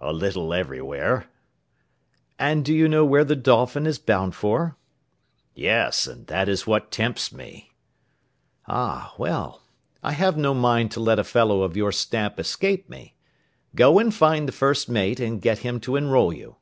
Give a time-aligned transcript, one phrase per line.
[0.00, 1.26] "A little everywhere."
[2.38, 4.78] "And do you know where the Dolphin is bound for?"
[5.54, 7.74] "Yes; and that is what tempts me."
[8.66, 9.60] "Ah, well!
[10.02, 13.14] I have no mind to let a fellow of your stamp escape me.
[13.74, 16.56] Go and find the first mate, and get him to enrol you."